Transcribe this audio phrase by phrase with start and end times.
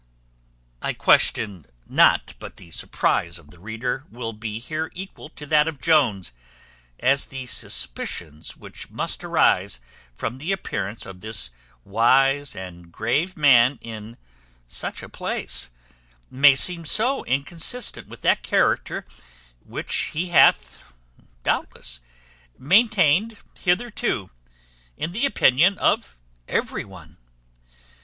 [0.81, 5.67] I question not but the surprize of the reader will be here equal to that
[5.67, 6.31] of Jones;
[6.99, 9.79] as the suspicions which must arise
[10.15, 11.51] from the appearance of this
[11.83, 14.17] wise and grave man in
[14.65, 15.69] such a place,
[16.31, 19.05] may seem so inconsistent with that character
[19.63, 20.79] which he hath,
[21.43, 22.01] doubtless,
[22.57, 24.31] maintained hitherto,
[24.97, 27.17] in the opinion of every one.